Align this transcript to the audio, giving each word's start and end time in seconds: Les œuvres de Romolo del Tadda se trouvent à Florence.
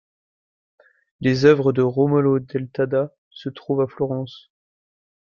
Les 1.19 1.45
œuvres 1.45 1.73
de 1.73 1.83
Romolo 1.83 2.39
del 2.39 2.67
Tadda 2.71 3.13
se 3.29 3.49
trouvent 3.49 3.81
à 3.81 3.87
Florence. 3.87 4.49